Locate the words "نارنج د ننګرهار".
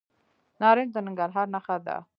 0.61-1.47